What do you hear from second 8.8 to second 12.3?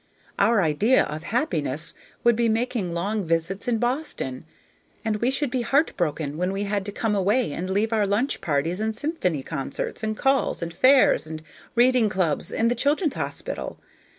and symphony concerts, and calls, and fairs, the reading